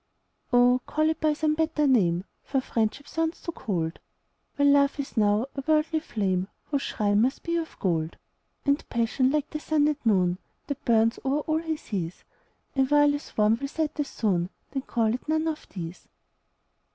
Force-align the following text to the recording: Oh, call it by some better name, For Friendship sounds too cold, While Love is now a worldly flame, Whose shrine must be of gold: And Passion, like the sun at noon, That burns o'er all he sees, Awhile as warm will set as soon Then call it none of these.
Oh, 0.51 0.81
call 0.87 1.11
it 1.11 1.21
by 1.21 1.33
some 1.33 1.53
better 1.53 1.85
name, 1.85 2.23
For 2.43 2.59
Friendship 2.59 3.07
sounds 3.07 3.39
too 3.39 3.51
cold, 3.51 3.99
While 4.55 4.69
Love 4.69 4.99
is 4.99 5.15
now 5.15 5.45
a 5.55 5.63
worldly 5.67 5.99
flame, 5.99 6.47
Whose 6.71 6.81
shrine 6.81 7.21
must 7.21 7.43
be 7.43 7.55
of 7.57 7.77
gold: 7.77 8.17
And 8.65 8.83
Passion, 8.89 9.29
like 9.29 9.51
the 9.51 9.59
sun 9.59 9.87
at 9.87 10.03
noon, 10.03 10.39
That 10.65 10.83
burns 10.85 11.19
o'er 11.23 11.41
all 11.41 11.59
he 11.59 11.77
sees, 11.77 12.23
Awhile 12.75 13.13
as 13.13 13.37
warm 13.37 13.57
will 13.61 13.67
set 13.67 13.99
as 13.99 14.07
soon 14.07 14.49
Then 14.71 14.81
call 14.81 15.13
it 15.13 15.27
none 15.29 15.47
of 15.47 15.69
these. 15.69 16.07